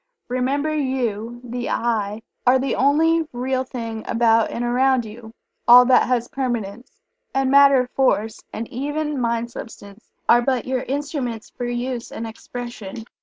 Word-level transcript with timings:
Remember, 0.29 0.73
You 0.75 1.41
the 1.43 1.69
"I" 1.69 2.23
are 2.47 2.57
the 2.57 2.73
only 2.73 3.27
Real 3.31 3.63
thing 3.63 4.03
about 4.07 4.49
and 4.49 4.65
around 4.65 5.05
you 5.05 5.31
all 5.67 5.85
that 5.85 6.07
has 6.07 6.27
permanence 6.27 6.99
and 7.35 7.51
Matter, 7.51 7.85
Force 7.85 8.39
and 8.51 8.67
even 8.69 9.21
Mind 9.21 9.51
substance, 9.51 10.09
are 10.27 10.41
but 10.41 10.65
your 10.65 10.81
instruments 10.81 11.51
for 11.51 11.65
use 11.65 12.11
and 12.11 12.25
expression. 12.25 13.05